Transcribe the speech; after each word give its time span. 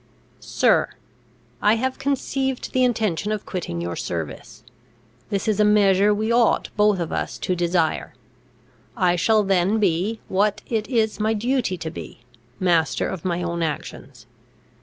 "Sir, 0.39 0.89
"I 1.61 1.75
have 1.75 1.99
conceived 1.99 2.73
the 2.73 2.83
intention 2.83 3.31
of 3.31 3.45
quitting 3.45 3.79
your 3.81 3.95
service. 3.95 4.63
This 5.29 5.47
is 5.47 5.59
a 5.59 5.63
measure 5.63 6.11
we 6.11 6.31
ought 6.31 6.69
both 6.75 6.99
of 6.99 7.11
us 7.11 7.37
to 7.37 7.55
desire. 7.55 8.15
I 8.97 9.15
shall 9.15 9.43
then 9.43 9.77
be, 9.77 10.19
what 10.27 10.63
it 10.65 10.87
is 10.87 11.19
my 11.19 11.35
duty 11.35 11.77
to 11.77 11.91
be, 11.91 12.21
master 12.59 13.07
of 13.07 13.23
my 13.23 13.43
own 13.43 13.61
actions. 13.61 14.25